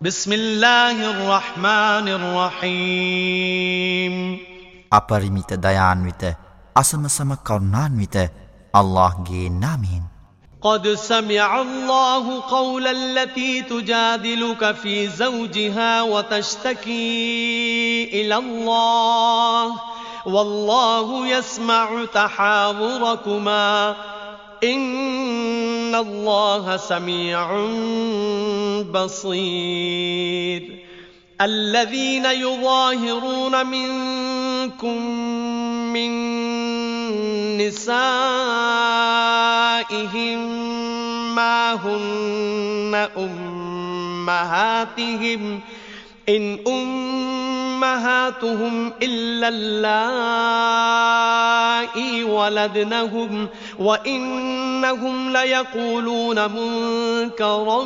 بسم 0.00 0.32
الله 0.32 0.96
الرحمن 1.10 2.08
الرحيم. 2.08 4.14
أبرميت 4.92 5.52
ديان 5.60 6.04
ويت 6.04 6.36
أسم 6.76 7.08
سم 7.08 7.34
كرنان 7.34 7.98
ويت 8.00 8.16
الله 8.76 9.24
جي 9.28 9.48
نامين 9.48 10.02
قد 10.62 10.88
سمع 10.88 11.60
الله 11.60 12.40
قول 12.40 12.86
التي 12.86 13.62
تجادلك 13.62 14.72
في 14.72 15.08
زوجها 15.08 16.02
وتشتكي 16.02 17.04
إلى 18.24 18.36
الله. 18.36 19.74
والله 20.26 21.28
يسمع 21.28 22.04
تحاوركما. 22.14 23.96
إن 24.64 25.94
الله 25.94 26.76
سميع 26.76 27.56
بصير. 28.82 30.80
الذين 31.40 32.24
يظاهرون 32.24 33.66
منكم 33.66 35.06
من 35.92 36.10
نسائهم 37.58 38.00
ما 41.34 41.72
هن 41.72 43.08
أمهاتهم 44.28 45.60
إن 46.28 46.58
أمهاتهم 47.80 48.92
إلا 49.02 49.48
اللائي 49.48 50.04
ولدنهم 52.24 53.48
إنهم 54.80 55.32
ليقولون 55.32 56.38
منكرا 56.50 57.84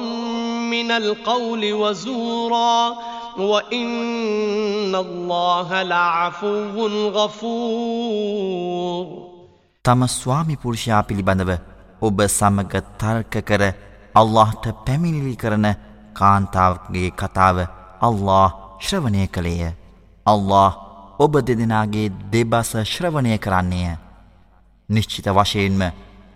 من 0.71 0.91
القول 0.91 1.73
وزورا 1.73 2.95
وإن 3.39 4.95
الله 4.95 5.83
لعفو 5.83 6.87
غفور. 7.11 9.06
තම 9.84 10.06
ස්වාමි 10.06 10.56
පුරුෂයා 10.56 11.03
පිළිබඳව 11.03 11.50
ඔබ 12.03 12.22
සමග 12.22 12.72
තර්ක 13.00 13.34
කර 13.39 13.62
අල්لهට 14.15 14.65
පැමිණිලි 14.87 15.34
කරන 15.34 15.67
කාන්තාවගේ 16.12 17.11
කතාව 17.11 17.59
අල්له 18.03 18.53
ශ්‍රවණය 18.81 19.27
කළේය. 19.27 19.72
අල්له 20.27 20.72
ඔබ 21.20 21.41
දෙදෙනගේ 21.41 22.09
දෙබස 22.31 22.70
ශ්‍රවණය 22.77 23.39
කරන්නේය. 23.39 23.97
නිශ්චිත 24.91 25.28
වශයෙන්ම 25.28 25.83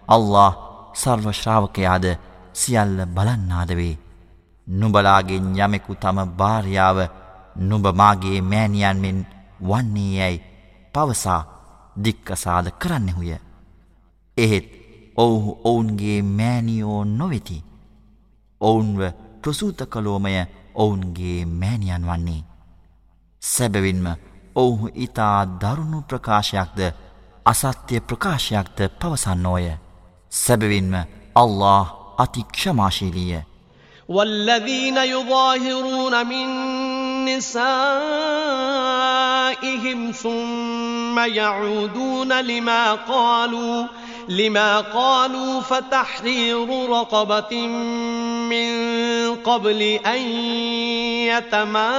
අල්له 0.09 0.53
සර්වශ්‍රාවකයාද 0.95 2.07
සියල්ල 2.53 3.07
බලන්නාද 3.09 3.71
වේ. 3.71 3.99
නුබලාගෙන් 4.67 5.47
යමෙකු 5.57 5.95
තම 5.95 6.19
භාර්යාව 6.33 6.99
නුබමාගේ 7.59 8.41
මෑනියන්මෙන් 8.43 9.19
වන්නේ 9.61 10.13
යැයි 10.15 10.45
පවසා 10.95 11.43
දික්කසාද 11.97 12.67
කරන්නෙහුය. 12.73 13.31
එහෙත් 14.37 14.67
ඔවුහු 15.17 15.61
ඔවුන්ගේ 15.65 16.23
මෑනියෝ 16.23 17.05
නොවෙති. 17.07 17.65
ඔවුන්ව 18.61 19.01
ප්‍රසූත 19.43 19.81
කලෝමය 19.87 20.35
ඔවුන්ගේ 20.75 21.45
මෑනියන් 21.47 22.05
වන්නේ. 22.05 22.43
සැබවින්ම 23.43 24.07
ඔවුහු 24.55 24.89
ඉතා 24.97 25.39
දරුණු 25.61 26.03
ප්‍රකාශයක්ද 26.03 26.81
අසත්‍යය 27.47 28.01
ප්‍රකාශයක්ද 28.03 28.79
පවසන්නෝය. 28.91 29.88
Səbəbinmə 30.31 31.05
Allah 31.35 31.87
atik 32.19 32.53
şəmaşiliyə. 32.53 33.43
وَالَّذ۪ينَ 34.09 34.97
يُظَاهِرُونَ 34.97 36.27
مِنْ 36.27 36.49
نِسَائِهِمْ 37.29 37.73
ثُمَّ 40.13 41.19
يَعُودُونَ 41.19 42.41
لِمَا 42.41 42.93
قَالُوا 42.95 43.87
لما 44.29 44.81
قالوا 44.81 45.61
فتحرير 45.61 46.89
رقبة 46.91 47.67
من 47.67 48.71
قبل 49.37 49.83
أن 49.83 50.21
يتماسا 51.33 51.99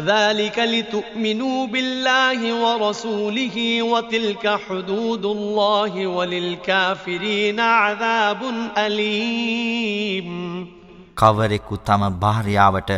ذلك 0.00 0.58
لتؤمنوا 0.58 1.66
بالله 1.66 2.40
ورسوله 2.54 3.56
وتلك 3.82 4.60
حدود 4.60 5.24
الله 5.26 6.06
وللكافرين 6.06 7.60
عذاب 7.60 8.40
أليم 8.78 10.28
කවරෙකු 11.14 11.76
තම 11.78 12.02
භාර්යාවට 12.16 12.90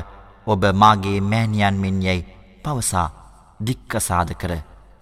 ඔබ 0.47 0.63
මාගේ 0.75 1.21
මෑණියන් 1.23 1.77
මෙන් 1.77 1.97
යැයි 2.03 2.23
පවසා 2.65 3.09
දික්කසාද 3.61 4.31
කර 4.35 4.53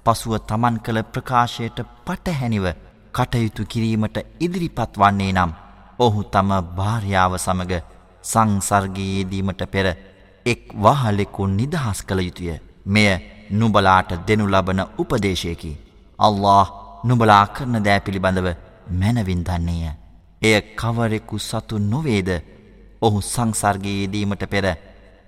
පසුව 0.07 0.33
තමන් 0.43 0.77
කළ 0.81 0.99
ප්‍රකාශයට 1.07 1.79
පටහැනිව 2.07 2.67
කටයුතු 3.15 3.63
කිරීමට 3.67 4.17
ඉදිරිපත් 4.41 4.93
වන්නේ 4.97 5.33
නම් 5.33 5.51
ඔහු 5.99 6.21
තම 6.27 6.51
භාර්යාව 6.77 7.33
සමග 7.39 7.73
සංසර්ගයේදීමට 8.25 9.63
පෙර 9.67 9.87
එක් 10.48 10.62
වහලෙකු 10.76 11.44
නිදහස් 11.50 12.00
කළ 12.02 12.20
යුතුය. 12.20 12.50
මෙය 12.86 13.10
නුබලාට 13.52 14.12
දෙනු 14.28 14.46
ලබන 14.48 14.82
උපදේශයකි. 14.98 15.72
අල්له 16.20 16.68
නුබලා 17.04 17.46
කරන 17.48 17.78
දෑ 17.84 18.00
පිළිබඳව 18.00 18.48
මැනවින් 18.92 19.42
දන්නේය. 19.44 19.96
එය 20.42 20.56
කවරෙකු 20.76 21.38
සතු 21.40 21.76
නොවේද 21.84 22.30
ඔහු 23.02 23.20
සංසර්ගයේදීමට 23.24 24.44
පෙර 24.46 24.66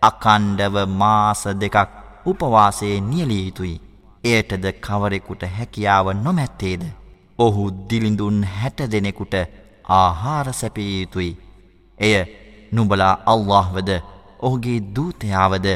අකණ්ඩව 0.02 0.76
මාස 0.94 1.44
දෙකක් 1.56 1.78
උපවාසයේ 2.26 2.98
නියලිය 3.02 3.44
යුතුයි. 3.46 3.76
එයටද 4.24 4.66
කවරෙකුට 4.82 5.44
හැකියාව 5.50 6.08
නොමැත්තේද. 6.16 6.84
ඔහු 7.40 7.64
දිලිඳුන් 7.90 8.40
හැට 8.54 8.80
දෙනෙකුට 8.92 9.36
ආහාර 9.96 10.48
සැපිය 10.54 10.92
යුතුයි. 10.96 11.32
එය 11.98 12.16
නුබලා 12.74 13.14
අල්لهවද 13.26 13.92
ඔහුගේ 14.40 14.80
දූතයාවද 14.96 15.68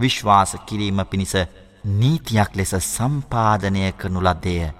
විශ්වාස 0.00 0.52
කිරීම 0.66 1.00
පිණිස 1.10 1.34
නීතියක් 2.00 2.50
ලෙස 2.56 2.72
සම්පාදනය 2.86 3.82
කරනු 3.92 4.20
ලද්දේය. 4.20 4.70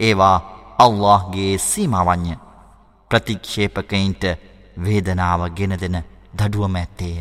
ඒවා 0.00 0.36
අල්لهගේ 0.78 1.52
සීමාවන්්‍ය 1.60 2.32
ප්‍රතික්ෂේපකයින්ට 3.10 4.24
වේදනාව 4.84 5.42
ගෙන 5.58 5.74
දෙන 5.82 5.96
දඩුවම 6.38 6.74
ඇත්තේය. 6.76 7.20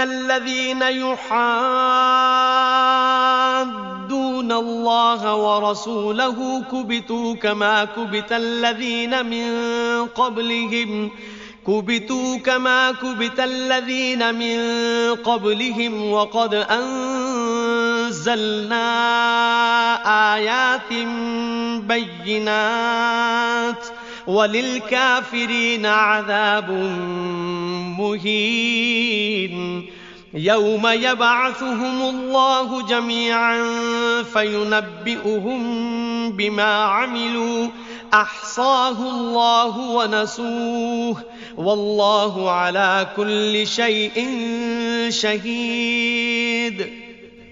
الذين 0.00 0.82
يحادون 0.82 1.30
الله 4.54 5.22
ورسوله 5.36 6.36
كبتوا 6.72 7.34
كما 7.34 7.84
كبت 7.86 8.32
الذين 8.32 9.12
من 9.26 9.48
قبلهم 10.06 10.90
ۖ 11.08 11.12
كبتوا 11.68 12.36
كما 12.38 12.92
كبت 12.92 13.40
الذين 13.40 14.34
من 14.34 14.58
قبلهم 15.14 16.12
وقد 16.12 16.54
أنزلنا 16.54 18.34
آيات 20.34 20.92
بينات 22.24 23.86
وللكافرين 24.26 25.86
عذاب 25.86 26.70
مهين 27.98 29.86
يوم 30.34 30.86
يبعثهم 30.86 32.02
الله 32.02 32.86
جميعا 32.88 33.64
فينبئهم 34.32 35.62
بما 36.32 36.74
عملوا 36.84 37.68
أحصاه 38.13 38.97
الله 39.11 39.73
ونسوه 39.97 41.17
والله 41.57 42.51
على 42.51 43.07
كل 43.15 43.67
شيء 43.69 44.17
شهيد 45.11 46.77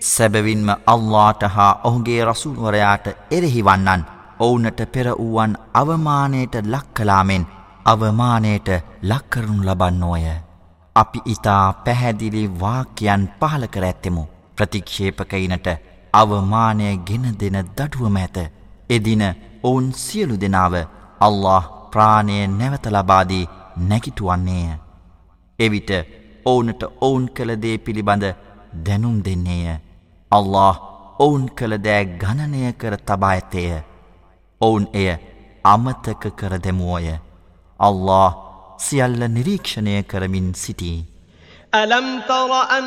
සැබවින්ම 0.06 0.70
අල්ලාට 0.88 1.44
හා 1.56 1.72
ඔහුගේ 1.84 2.22
රසූල්වරයාට 2.26 3.08
එරෙහි 3.32 3.62
වන්නන් 3.64 4.04
ඔවුනට 4.40 4.80
පෙර 4.94 5.08
වූවන් 5.14 5.58
අවමානයට 5.74 6.56
ලක්කලාමෙන් 6.66 7.46
අවමානයට 7.86 8.70
ලක්කරනු 9.04 9.66
ලබන්නෝය. 9.66 10.26
අපි 10.96 11.20
ඉතා 11.26 11.74
පැහැදිලි 11.86 12.44
වාක්‍යයන් 12.62 13.30
පහල 13.40 13.66
කර 13.68 13.84
ඇත්තෙමු. 13.84 14.24
ප්‍රතික්ෂේපකයිනට 14.58 15.68
අවමානය 16.14 16.98
ගෙන 17.08 17.26
දෙන 17.40 17.58
දඩුවම 17.68 18.18
ඇත. 18.18 18.38
එදින 18.90 19.24
ඔවුන් 19.69 19.87
සියලු 20.05 20.37
දෙනාව 20.43 20.75
අල්له 21.21 21.63
ප්‍රාණය 21.93 22.37
නැවත 22.59 22.87
ලබාදී 22.97 23.49
නැකිටුවන්නේය. 23.91 24.69
එවිට 25.59 25.91
ඔවුනට 26.45 26.83
ඔවුන් 27.07 27.25
කළදේ 27.37 27.77
පිළිබඳ 27.79 28.25
දැනුම් 28.87 29.17
දෙන්නේය. 29.27 29.77
අල්له 30.33 30.75
ඔවුන් 31.19 31.45
කළදෑ 31.59 32.05
ගණනය 32.23 32.73
කර 32.81 32.97
තබා 33.09 33.33
ඇතේය. 33.33 33.83
ඔවුන් 34.61 34.87
එය 34.95 35.09
අමතක 35.65 36.23
කර 36.41 36.55
දෙමුවෝය. 36.65 37.09
අල්له 37.81 38.37
සියල්ල 38.79 39.21
නිරීක්ෂණය 39.37 40.03
කරමින් 40.03 40.49
සිටී. 40.55 40.99
ألم 41.75 42.07
تر 42.29 42.53
أن 42.71 42.87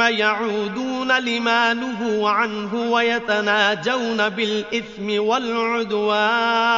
يعودون 0.00 1.18
لما 1.18 1.74
نهوا 1.74 2.30
عنه 2.30 2.74
ويتناجون 2.74 4.28
بالإثم 4.28 5.22
والعدوان 5.22 6.68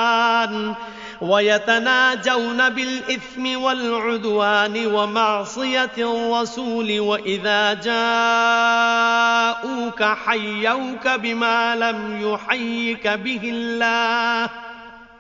ويتناجون 1.21 2.69
بالإثم 2.69 3.63
والعدوان 3.63 4.87
ومعصية 4.87 5.91
الرسول 5.99 7.01
وإذا 7.01 7.75
جاءوك 7.75 8.03
حيوك 10.03 11.09
بما 11.09 11.77
لم 11.77 12.21
يحيك 12.23 13.09
به 13.09 13.41
الله. 13.45 14.51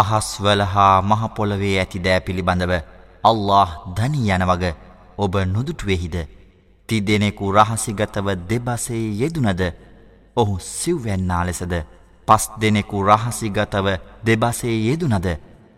අහස්වල 0.00 0.62
හා 0.74 1.02
මහපොළොවේ 1.02 1.74
ඇති 1.80 2.04
දෑ 2.06 2.20
පිළිබඳව 2.26 2.72
අල්له 3.24 3.68
ධනී 3.96 4.30
යන 4.36 4.44
වග 4.50 4.64
ඔබ 5.18 5.34
නොදුටුවෙහිද? 5.46 6.16
තිදෙනෙකු 6.88 7.52
රහසිගතව 7.52 8.28
දෙබසේ 8.50 9.04
යෙදුනද 9.20 9.62
ඔහු 10.36 10.54
සිව්වැන්නා 10.60 11.42
ලෙසද? 11.46 11.74
පස් 12.28 12.44
දෙනෙකු 12.60 13.04
රහසිගතව 13.04 13.86
දෙබසේ 14.26 14.76
යෙදුනද 14.80 15.26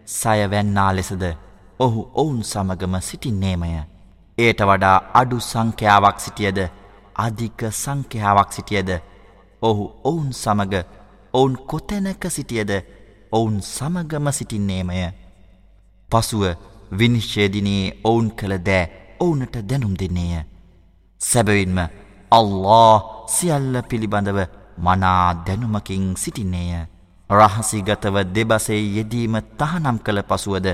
සයවැන්නා 0.06 0.90
ලෙසද? 0.92 1.24
ඔහු 1.80 2.00
ඔවුන් 2.14 2.42
සමගම 2.44 2.94
සිටින්නේමය. 3.00 3.70
ඒට 4.38 4.60
වඩා 4.62 4.96
අඩු 5.14 5.40
සංඛ්‍යාවක් 5.42 6.20
සිටියද? 6.20 6.58
අධික 7.16 7.60
සංඛ්‍යාවක් 7.72 8.52
සිටියද? 8.52 8.90
ඔහු 9.62 9.84
ඔවුන් 10.04 10.32
සමග 10.34 10.74
ඔවුන් 11.34 11.54
කොතැනක 11.66 12.24
සිටියද? 12.30 12.97
ඔවුන් 13.32 13.60
සමගම 13.62 14.26
සිටින්නේමය. 14.32 15.12
පසුව 16.10 16.42
විනිශ්චේදිනයේ 16.92 18.00
ඔවුන් 18.04 18.30
කළ 18.30 18.54
දෑ 18.60 18.90
ඔවුනට 19.20 19.56
දැනුම් 19.62 19.94
දෙන්නේය. 19.94 20.44
සැබවින්ම 21.20 21.78
අල්له 22.32 23.02
සියල්ල 23.28 23.82
පිළිබඳව 23.82 24.38
මනා 24.78 25.44
දැනුමකින් 25.46 26.14
සිටින්නේය. 26.16 26.86
රහසිගතව 27.30 28.16
දෙබසේ 28.34 28.82
යෙදීම 28.96 29.34
තහනම් 29.58 29.98
කළ 29.98 30.22
පසුවද 30.22 30.68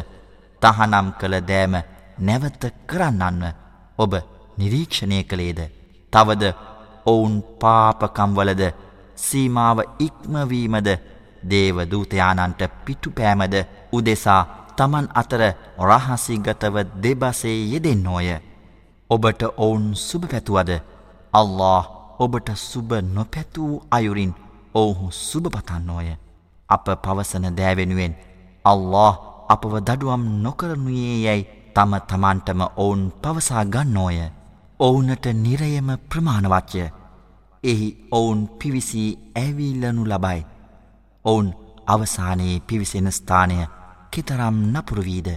තහනම් 0.63 1.09
කළ 1.21 1.35
දෑම 1.43 1.75
නැවත 2.19 2.65
කරන්නන්ව 2.87 3.45
ඔබ 3.99 4.13
නිරීක්ෂණය 4.59 5.23
කළේද. 5.25 5.61
තවද 6.13 6.45
ඔවුන් 7.07 7.35
පාපකම්වලද 7.61 8.63
සීමාව 9.17 9.79
ඉක්මවීමද 9.99 10.89
දේවදූතයානන්ට 11.51 12.63
පිටුපෑමද 12.85 13.55
උදෙසා 13.93 14.43
තමන් 14.77 15.07
අතර 15.15 15.43
රහසිගතව 15.81 16.77
දෙබසේ 17.03 17.59
යෙදෙන්නෝය. 17.73 18.29
ඔබට 19.11 19.43
ඔවුන් 19.57 19.87
සුභ 19.99 20.27
පැතුවද 20.29 20.71
අල්له 21.33 21.85
ඔබට 22.19 22.49
සුභ 22.63 22.93
නොපැතුූ 23.15 23.83
අයුරින් 23.91 24.33
ඔවුහු 24.75 25.07
සුභපතන්නෝය. 25.11 26.09
අප 26.69 26.87
පවසන 27.03 27.47
දෑවෙනුවෙන් 27.57 28.15
අල්له 28.65 29.15
අපව 29.49 29.75
දඩුවම් 29.81 30.25
නොකරනුයේ 30.43 31.17
යැයි 31.27 31.49
තම 31.75 31.93
තමන්ටම 32.09 32.61
ඔවුන් 32.77 33.03
පවසා 33.23 33.65
ගන්නෝය. 33.67 34.19
ඔවුනට 34.81 35.27
නිරයම 35.37 35.89
ප්‍රමාණවච්චය. 36.11 36.85
එහි 37.65 37.89
ඔවුන් 38.11 38.41
පිවිසී 38.59 39.11
ඇවිල්ලනු 39.37 40.03
ලබයි. 40.05 40.41
ඔවුන් 41.26 41.54
අවසානයේ 41.88 42.62
පිවිසෙන 42.68 43.12
ස්ථානය 43.12 43.60
කෙතරම් 44.12 44.58
නපුරවීද 44.74 45.30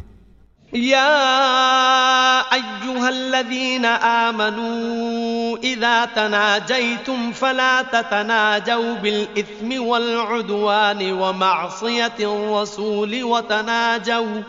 يا 0.73 2.55
أيها 2.55 3.09
الذين 3.09 3.85
آمنوا 3.85 5.57
إذا 5.59 6.05
تناجيتم 6.05 7.33
فلا 7.33 7.83
تتناجوا 7.83 8.95
بالإثم 8.95 9.83
والعدوان 9.83 11.13
ومعصية 11.13 12.19
الرسول 12.21 13.25
وتناجوا 13.25 14.43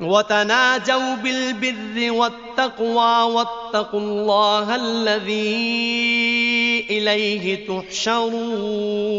وتناجوا 0.00 1.14
بالبر 1.14 2.12
والتقوى 2.12 3.22
واتقوا 3.22 4.00
الله 4.00 4.76
الذي 4.76 5.66
إليه 6.90 7.66
تحشرون 7.68 9.18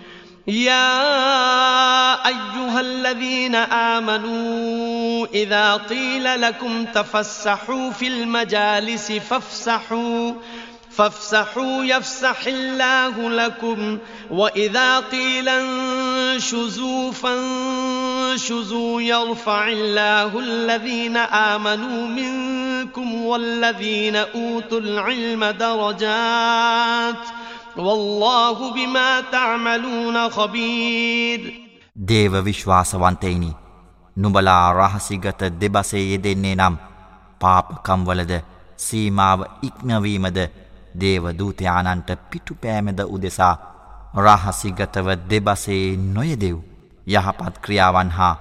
يا 0.47 2.27
أيها 2.27 2.79
الذين 2.79 3.55
آمنوا 3.55 5.27
إذا 5.33 5.75
قيل 5.75 6.41
لكم 6.41 6.85
تفسحوا 6.85 7.91
في 7.91 8.07
المجالس 8.07 9.11
فافسحوا 9.11 10.33
فافسحوا 10.91 11.83
يفسح 11.83 12.47
الله 12.47 13.29
لكم. 13.29 13.97
وإذا 14.31 14.99
قيل 14.99 15.49
انشزوا 15.49 17.11
فانشزوا 17.11 19.01
يرفع 19.01 19.67
الله 19.67 20.39
الذين 20.39 21.17
آمنوا 21.17 22.07
منكم 22.07 23.25
والذين 23.25 24.15
أوتوا 24.15 24.79
العلم 24.79 25.45
درجات 25.45 27.15
ۖ. 27.15 27.40
والله 27.76 28.72
بما 28.72 29.20
تعملون 29.32 30.28
خبير 30.30 31.40
දේව 31.96 32.34
විශ්වාසවන්තයිනි 32.44 33.50
නුබලා 34.16 34.72
රහසිගත 34.72 35.40
දෙබසේ 35.60 36.04
යෙදෙන්නේ 36.12 36.54
නම් 36.54 36.74
පාපකම්වලද 37.40 38.32
සීමාව 38.78 39.40
ඉක්මවීමද 39.62 40.38
දේවදූතයානන්ට 41.00 42.10
පිටුපෑමද 42.30 43.00
උදෙසා 43.06 43.54
රහසිගතව 44.16 45.08
දෙබසේ 45.30 45.96
නොයදෙව් 46.08 46.58
යහපත් 47.06 47.54
ක්‍රියාවන් 47.64 48.10
හා 48.10 48.34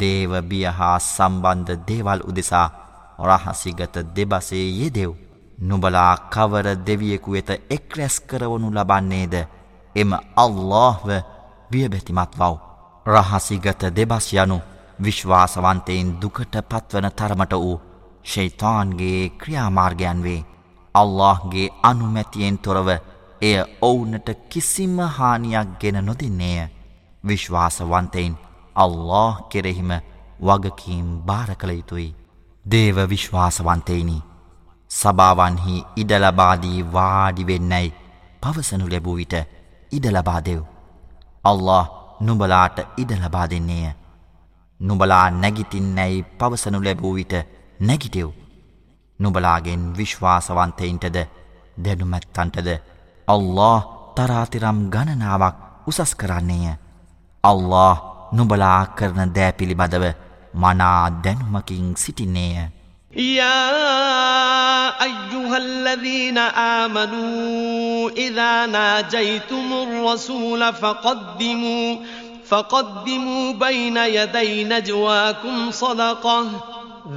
දේවබිය 0.00 0.66
හා 0.78 0.96
සම්බන්ධ 1.00 1.82
දේවල් 1.88 2.20
උදෙසා 2.30 2.68
රහසිගත 3.20 3.96
දෙබසේ 4.16 4.66
යෙදෙව් 4.80 5.12
නුබලා 5.59 6.17
කවර 6.29 6.67
දෙවියෙකු 6.77 7.31
වෙත 7.31 7.49
එක් 7.69 7.97
රැස් 7.97 8.19
කරවනු 8.21 8.69
ලබන්නේද? 8.71 9.35
එම 9.95 10.11
අල්لهව 10.35 11.07
වියබැතිමත් 11.71 12.33
වව්. 12.35 12.53
රහසිගත 13.05 13.81
දෙබස් 13.91 14.33
යනු 14.35 14.59
විශ්වාසවන්තයෙන් 14.99 16.21
දුකට 16.21 16.55
පත්වන 16.63 17.09
තරමට 17.11 17.53
වූ 17.55 17.81
ශෛතාන්ගේ 18.23 19.29
ක්‍රියාමාර්ගයන් 19.31 20.23
වේ. 20.23 20.45
අල්لهගේ 20.95 21.73
අනුමැතියෙන් 21.83 22.57
තොරව 22.59 22.89
එය 23.41 23.57
ඔවුනට 23.81 24.29
කිසිම 24.49 24.97
හානියක් 24.99 25.79
ගෙන 25.79 26.05
නොදින්නේය. 26.05 26.69
විශ්වාසවන්තයින් 27.23 28.37
අල්له 28.75 29.49
කෙරෙහිම 29.49 29.91
වගකීම් 30.39 31.07
භාර 31.21 31.49
කළ 31.55 31.71
යුතුයි. 31.71 32.15
දේව 32.65 32.97
විශ්වාසවන්තේනිී 33.09 34.26
සභාවන්හි 34.97 35.75
ඉඩලබාදී 35.95 36.79
වාඩිවෙන්නැයි 36.93 37.95
පවසනු 38.41 38.89
ලැබූ 38.89 39.15
විට 39.15 39.35
ඉඩලබා 39.91 40.41
දෙව්. 40.41 40.61
අල්له 41.43 41.85
නුබලාට 42.21 42.77
ඉඩලබා 42.97 43.47
දෙන්නේය. 43.49 43.93
නුබලා 44.79 45.25
නැගිතින්නැයි 45.33 46.25
පවසනු 46.39 46.83
ලැබූ 46.83 47.13
විට 47.15 47.33
නැගිටෙව්. 47.79 48.29
නුබලාගෙන් 49.19 49.83
විශ්වාසවන්තයින්ටද 49.97 51.17
දැනුමැත්තන්ටද 51.77 52.69
අල්له 53.27 53.77
තරාතිරම් 54.15 54.79
ගණනාවක් 54.89 55.57
උසස් 55.87 56.15
කරන්නේය. 56.15 56.77
අල්له 57.43 57.97
නුබලා 58.31 58.81
කරන 58.97 59.35
දෑ 59.35 59.51
පිළිබඳව 59.53 60.05
මනා 60.55 61.03
දැනුමකින් 61.23 61.93
සිටින්නේය. 61.95 62.76
يا 63.15 65.03
أيها 65.03 65.57
الذين 65.57 66.37
آمنوا 66.37 68.09
إذا 68.09 68.65
ناجيتم 68.65 69.73
الرسول 69.73 70.73
فقدموا 70.73 71.95
فقدموا 72.47 73.53
بين 73.53 73.97
يدي 73.97 74.63
نجواكم 74.63 75.71
صدقة. 75.71 76.45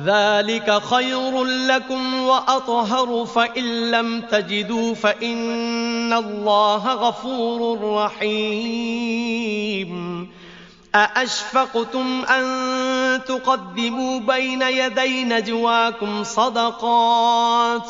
ذلك 0.05 0.83
خير 0.83 1.45
لكم 1.45 2.23
وأطهر 2.23 3.27
فإن 3.27 3.91
لم 3.91 4.21
تجدوا 4.21 4.95
فإن 4.95 6.13
الله 6.13 6.95
غفور 6.95 7.81
رحيم. 7.95 9.41
أأشفقتم 10.96 12.24
أن 12.26 12.46
تقدموا 13.24 14.20
بين 14.20 14.62
يدي 14.62 15.24
نجواكم 15.24 16.24
صدقات 16.24 17.84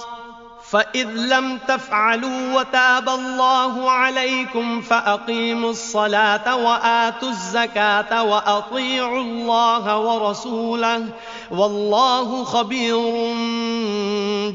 فإذ 0.72 1.08
لم 1.08 1.58
تفعلوا 1.58 2.60
وتاب 2.60 3.10
الله 3.10 3.91
عليكم 3.91 4.82
فأقيموا 4.82 5.70
الصلاة 5.72 6.55
وآتوا 6.55 7.29
الزكاة 7.29 8.24
وأطيعوا 8.24 9.22
الله 9.22 10.00
ورسوله 10.00 11.10
والله 11.51 12.44
خبير 12.44 12.98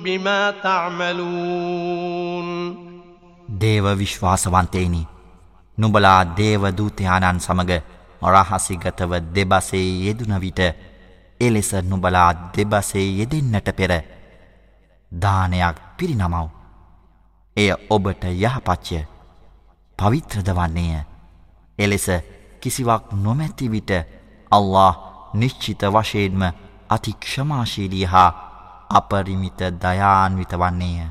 بما 0.05 0.51
تعملون 0.63 2.51
දේව 3.61 3.87
විශ්වාසවන්තේනි 3.99 5.07
නුබලා 5.79 6.13
දේව 6.37 6.63
දූතයානන් 6.71 7.39
සමග 7.39 7.71
රහසිගතව 8.22 9.12
දෙබසේ 9.34 10.06
යෙදුන 10.06 10.40
විට 10.40 10.60
එලෙස 11.40 11.74
නුබලා 11.84 12.34
දෙබසේ 12.54 13.18
යෙදෙන්නට 13.20 13.72
පෙර 13.72 13.92
දානයක් 15.12 15.78
පිරිනමව්. 15.98 16.50
එය 17.58 17.72
ඔබට 17.90 18.24
යහපච්චය 18.26 19.06
පවිත්‍රද 20.00 20.50
වන්නේය. 20.50 21.04
එලෙස 21.80 22.08
කිසිවක් 22.62 23.12
නොමැති 23.14 23.72
විට 23.72 23.92
අල්له 24.52 24.96
නිශ්චිත 25.34 25.82
වශයෙන්ම 25.86 26.42
අතික්ෂමාශීලී 26.90 28.06
හා 28.06 28.32
අපරිමිත 28.90 29.60
දයාන්විත 29.82 30.52
වන්නේය. 30.54 31.08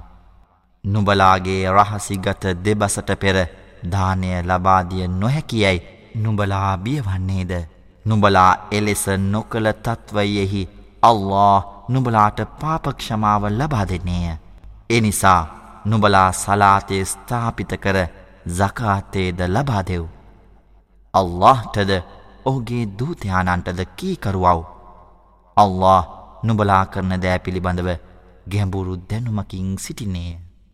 නුබලාගේ 0.85 1.71
රහසිගත 1.71 2.45
දෙබසට 2.65 3.11
පෙර 3.17 3.37
දානය 3.83 4.43
ලබාදිය 4.43 5.09
නොහැකියයි 5.11 5.94
නුඹලා 6.15 6.77
බියවන්නේද 6.79 7.53
නුඹලා 8.07 8.53
එලෙස 8.71 9.05
නොකළ 9.27 9.69
තත්වයෙහි 9.85 10.63
අල්له 11.03 11.65
නුඹලාට 11.89 12.39
පාපක්ෂමාව 12.61 13.45
ලබා 13.51 13.85
දෙන්නේය. 13.91 14.37
එනිසා 14.91 15.41
නුඹලා 15.85 16.29
සලාතය 16.33 16.99
ස්ථාපිත 17.05 17.73
කර 17.85 17.99
සකාතේද 18.51 19.41
ලබාදෙව්. 19.49 20.05
අල්لهටද 21.15 21.93
ඔහුගේ 22.45 22.85
දූතයානන්ටද 22.99 23.81
කීකරුවව්. 23.99 24.61
අල්له 25.57 26.01
නුඹලා 26.45 26.85
කරන 26.87 27.15
දෑ 27.23 27.39
පිළිබඳව 27.39 27.91
ගැඹුරු 28.51 28.97
දැනුමකින් 29.11 29.71
සිටින්නේය. 29.79 30.44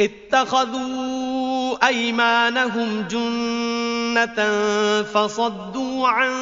اتخذوا 0.00 1.86
أيمانهم 1.86 3.02
جنة 3.10 4.62
فصدوا 5.02 6.08
عن 6.08 6.32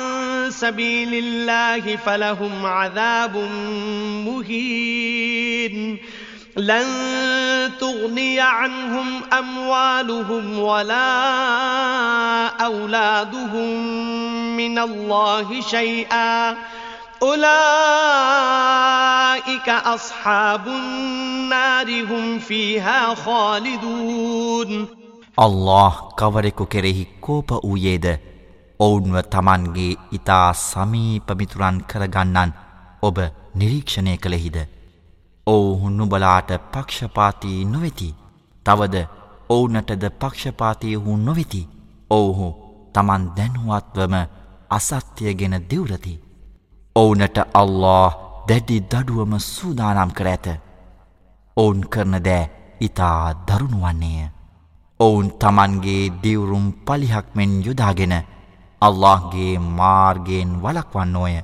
سبيل 0.50 1.14
الله 1.14 1.96
فلهم 1.96 2.66
عذاب 2.66 3.36
مهين. 4.26 5.98
لن 6.56 6.86
تغني 7.80 8.40
عنهم 8.40 9.20
أموالهم 9.38 10.58
ولا 10.58 11.26
أولادهم 12.46 13.86
من 14.56 14.78
الله 14.78 15.60
شيئا. 15.60 16.56
أولئك 17.21 17.39
أصحاب 19.69 20.67
النار 20.67 22.03
هم 22.03 22.39
فيها 22.39 23.15
خالدون 23.15 24.87
الله 25.37 25.93
කවරෙකු 26.17 26.65
කෙරෙහි 26.65 27.05
කෝප 27.21 27.49
වූයේද 27.53 28.05
ඔවුන්ව 28.79 29.15
තමන්ගේ 29.27 29.97
ඉතා 30.11 30.49
සමීපමිතුරන් 30.61 31.77
කරගන්නන් 31.85 32.51
ඔබ 33.03 33.17
නිරීක්ෂණය 33.55 34.13
කළෙහිද 34.17 34.57
ඔවුහු 35.47 35.87
නුබලාට 35.91 36.51
පක්ෂපාතිී 36.73 37.65
නොවෙති 37.67 38.09
තවද 38.65 38.95
ඔවුනටද 39.49 40.03
පක්ෂපාතියහු 40.17 41.17
නොවෙති 41.19 41.61
ඔවුහු 42.11 42.47
තමන් 42.95 43.23
දැනුවත්වම 43.37 44.15
අසත්‍යය 44.69 45.33
ගෙන 45.35 45.55
දෙවරති 45.69 46.13
ඔවුනට 46.96 47.38
අල්له 47.54 48.08
දැඩි 48.48 48.78
දඩුවම 48.82 49.32
සූදානම් 49.46 50.10
කර 50.10 50.28
ඇත. 50.28 50.46
ඔවුන් 51.56 51.80
කරන 51.92 52.14
දෑ 52.26 52.50
ඉතා 52.80 53.22
දරුණු 53.46 53.78
වන්නේය 53.84 54.28
ඔවුන් 55.00 55.28
තමන්ගේ 55.32 56.12
දිවුරුම් 56.22 56.66
පලිහක්මෙන් 56.86 57.52
යුදාගෙන 57.66 58.14
අල්لهගේ 58.82 59.52
මාර්ගයෙන් 59.78 60.50
වලක්වන්න 60.62 61.16
ඕය 61.16 61.34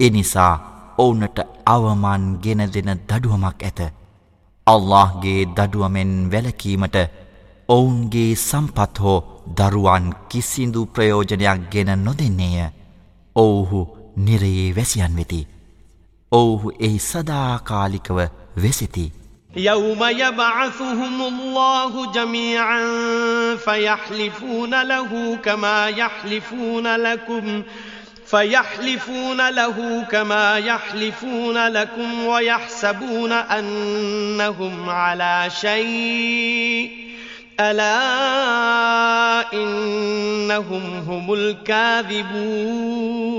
එනිසා 0.00 0.54
ඔවුනට 0.98 1.38
අවමන් 1.66 2.24
ගෙන 2.42 2.62
දෙන 2.74 2.90
දඩුවමක් 3.00 3.62
ඇත. 3.62 3.80
අල්لهගේ 4.66 5.42
දඩුවමෙන් 5.56 6.12
වැලකීමට 6.32 6.96
ඔවුන්ගේ 7.68 8.32
සම්පත් 8.38 8.94
හෝ 8.98 9.18
දරුවන් 9.58 10.06
කිසිදු 10.28 10.82
ප්‍රයෝජනයක් 10.86 11.60
ගෙන 11.72 11.90
නොදෙන්නේය. 12.04 12.70
ඔවුහු 13.36 13.80
නිරයේ 14.19 14.75
වැසියන් 14.75 15.17
වෙති. 15.17 15.47
ඔවුහු 16.31 16.71
එහි 16.79 16.99
සදාකාලිකව 16.99 18.17
වෙසිති. 18.63 19.11
يوم 19.57 20.03
يبعثهم 20.03 21.21
الله 21.21 22.11
جميعا 22.11 22.85
فيحلفون 23.55 24.83
له 24.83 25.37
كما 25.43 25.87
يحلفون 25.87 26.95
لكم 26.95 27.63
فيحلفون 28.25 29.49
له 29.49 30.07
كما 30.11 30.57
يحلفون 30.57 31.67
لكم 31.67 32.25
ويحسبون 32.25 33.31
أنهم 33.31 34.89
على 34.89 35.47
شيء 35.61 37.05
ألا 37.59 39.53
إنهم 39.53 41.03
هم 41.07 41.33
الكاذبون 41.33 43.38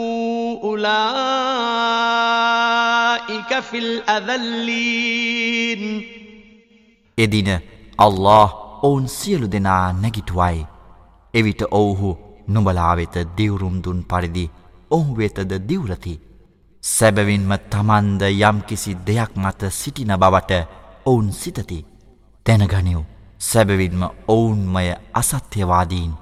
فَأُولَٰئِكَ 0.81 3.51
فِي 3.59 3.77
الْأَذَلِّينَ. 3.77 5.81
එදින 7.17 7.61
අල්له 7.97 8.61
ඔවුන් 8.83 9.07
සියලු 9.07 9.51
දෙනා 9.51 9.93
නැගිටුවයි. 9.93 10.67
එවිට 11.33 11.61
ඔවුහු 11.71 12.17
නුඹලා 12.47 12.97
වෙත 12.97 13.15
දිවුරුම් 13.37 13.83
දුන් 13.83 14.03
පරිදි 14.03 14.51
ඔහු 14.91 15.17
වෙතද 15.17 15.51
දිවුරති. 15.69 16.19
සැබවින්ම 16.83 17.51
තමන්ද 17.71 18.21
යම්කිසි 18.21 18.97
දෙයක් 19.07 19.31
මත 19.35 19.61
සිටින 19.69 20.13
බවට 20.21 20.51
ඔවුන් 21.05 21.31
සිතති. 21.31 21.85
තැනගනිව් 22.45 22.99
සැබවින්ම 23.39 24.03
ඔවුන්මය 24.27 24.95
අසත්‍යවාදීන්. 25.13 26.13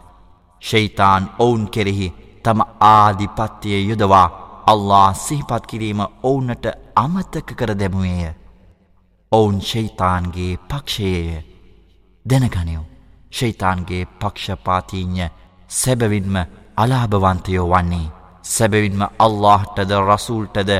ශෛතාන් 0.61 1.29
ඔවුන් 1.39 1.69
කෙරෙහි 1.73 2.13
තම 2.43 2.59
ආධිපත්තිය 2.79 3.89
යොදවා 3.89 4.38
අල්ලා 4.71 5.13
සිහිපත් 5.15 5.63
කිරීම 5.67 6.01
ඔවුනට 6.23 6.65
අමතක 6.95 7.49
කර 7.55 7.71
දැමුවේය. 7.75 8.33
ඔවුන් 9.31 9.57
ශෛතාන්ගේ 9.63 10.53
පක්ෂයේය. 10.69 11.43
දැනගනියෝ. 12.25 12.85
ශෛතාන්ගේ 13.31 14.03
පක්ෂපාතිීඥ 14.19 15.25
සැබවින්ම 15.71 16.35
අලාභවන්තයෝ 16.77 17.67
වන්නේ. 17.71 18.07
සැබවින්ම 18.45 19.01
අල්لهටද 19.19 19.91
රසූල්ටද 19.99 20.71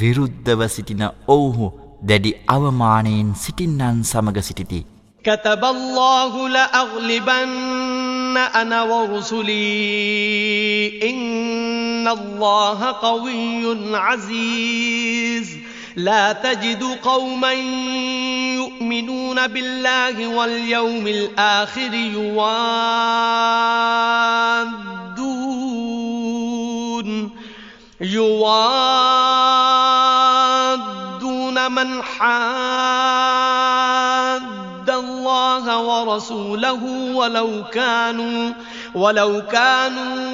විරුද්ධව 0.00 0.60
සිටින 0.68 1.04
ඔවුහු 1.28 1.66
දැඩි 2.02 2.32
අවමානයෙන් 2.48 3.30
සිටින්නන් 3.36 4.04
සමග 4.04 4.36
සිටිති. 4.42 4.80
කතබල්لهහුල 5.24 6.56
අවලිබන්න 6.74 8.36
අනවරුසුලී 8.54 9.68
ඉං. 11.02 11.43
إن 12.04 12.10
الله 12.10 12.92
قوي 12.92 13.96
عزيز. 13.96 15.58
لا 15.96 16.32
تجد 16.32 16.82
قوما 17.02 17.52
يؤمنون 18.60 19.46
بالله 19.46 20.26
واليوم 20.26 21.06
الآخر 21.06 21.94
يوادون. 21.94 22.44
يوادون 28.00 28.44
من 31.72 32.02
حاد 32.02 33.14
الله 34.90 35.78
ورسوله 35.78 36.84
ولو 37.14 37.64
كانوا 37.72 38.52
ولو 38.94 39.42
كانوا 39.52 40.33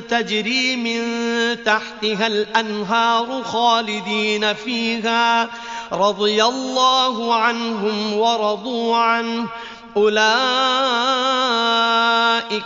تجري 0.00 0.76
من 0.76 1.02
تحتها 1.64 2.26
الأنهار 2.26 3.42
خالدين 3.42 4.54
فيها 4.54 5.48
رضي 5.92 6.44
الله 6.44 7.34
عنهم 7.34 8.12
ورضوا 8.12 8.96
عنه 8.96 9.46
أولئك 9.96 10.34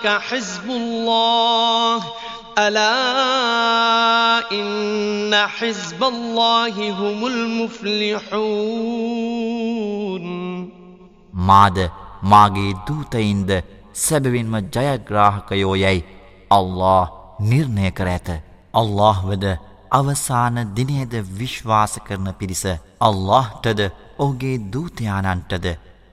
حزب 0.08 0.70
الله 0.70 2.02
ألا 2.58 2.92
إن 4.52 5.46
حزب 5.46 6.04
الله 6.04 6.90
هم 6.90 7.26
المفلحون 7.26 8.68
මාද 11.48 11.78
මාගේ 12.32 12.62
දූතයින්ද 12.86 13.50
සැබවින්ම 13.95 14.55
ජයග්‍රාහකයෝ 14.75 15.75
යැයි 15.75 16.07
අල්له 16.51 17.03
නිර්ණය 17.41 17.91
කර 17.91 18.07
ඇත. 18.07 18.29
අල්له 18.73 19.17
වද 19.23 19.45
අවසාන 19.91 20.55
දිනයද 20.75 21.13
විශ්වාස 21.39 21.93
කරන 22.05 22.27
පිරිස 22.39 22.63
අල්لهටද 23.07 23.81
ඔහුගේ 24.17 24.57
දූතයානන්ටද 24.73 25.65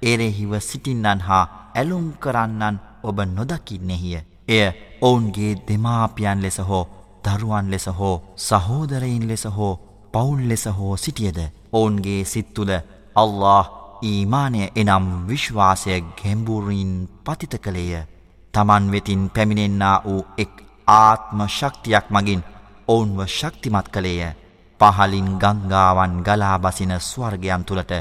එරෙහිව 0.02 0.52
සිටින්නන් 0.60 1.24
හා 1.28 1.44
ඇලුම් 1.74 2.06
කරන්නන් 2.22 2.76
ඔබ 3.02 3.18
නොදකින්නෙහිය. 3.36 4.20
එය 4.48 4.64
ඔවුන්ගේ 5.00 5.52
දෙමාපියන් 5.68 6.42
ලෙස 6.44 6.58
හෝ 6.68 6.84
දරුවන් 7.24 7.70
ලෙස 7.72 7.86
හෝ 7.98 8.16
සහෝදරයින් 8.38 9.24
ලෙස 9.30 9.44
හෝ 9.56 9.74
පවුල් 10.12 10.40
ලෙස 10.50 10.64
හෝ 10.78 10.94
සිටියද. 10.96 11.38
ඔවුන්ගේ 11.72 12.24
සිත් 12.24 12.48
තුළ 12.54 12.72
අල්له 13.16 13.64
ඊමානය 14.02 14.62
එනම් 14.74 15.06
විශ්වාසය 15.28 16.00
ගැම්බූරීන් 16.18 16.92
පතිත 17.24 17.54
කළේය. 17.58 18.06
තමන් 18.54 18.84
වෙතින් 18.92 19.22
පැමිණෙන්න්නා 19.30 19.96
වූ 20.04 20.22
එක් 20.38 20.52
ආත්ම 20.88 21.40
ශක්තියක් 21.48 22.06
මගින් 22.10 22.42
ඔවුන්ව 22.88 23.20
ශක්තිමත් 23.28 23.88
කළේය. 23.88 24.34
පහලින් 24.80 25.28
ගංගාවන් 25.38 26.14
ගලා 26.22 26.56
බසින 26.58 26.92
ස්වර්ගයන් 27.00 27.64
තුළට 27.64 27.92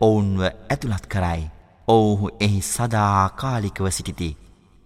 ඔවුන්ව 0.00 0.40
ඇතුළත් 0.44 1.06
කරයි. 1.06 1.50
ඔවුහු 1.88 2.26
එහි 2.40 2.60
සදාකාලිකව 2.64 3.86
සිටිති. 3.90 4.36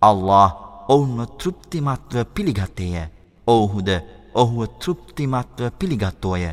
අල්له 0.02 0.50
ඔවුන්ව 0.88 1.20
තෘප්තිමත්ව 1.38 2.24
පිළිගත්තේය. 2.26 3.08
ඔවුහුද 3.46 3.88
ඔහුව 4.34 4.66
තෘප්තිමත්ව 4.78 5.70
පිළිගත්තෝය. 5.72 6.44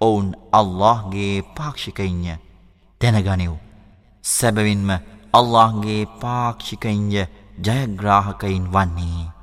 ඔවුන් 0.00 0.28
අල්لهගේ 0.52 1.42
පාක්ෂිකයින්ය. 1.54 2.38
දැනගනිව්. 3.00 3.63
සැබවින්ම 4.24 4.90
අල්لهගේ 5.34 6.02
පාක්ෂිකයින්ය 6.20 7.24
ජයග්‍රාහකයින් 7.64 8.66
වන්නේ. 8.72 9.33